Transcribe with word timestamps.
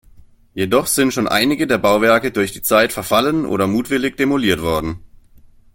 Jedoch 0.55 0.87
sind 0.87 1.13
schon 1.13 1.27
einige 1.27 1.67
der 1.67 1.77
Bauwerke 1.77 2.31
durch 2.31 2.51
die 2.51 2.63
Zeit 2.63 2.91
verfallen 2.91 3.45
oder 3.45 3.67
mutwillig 3.67 4.15
demoliert 4.15 4.63
worden. 4.63 5.03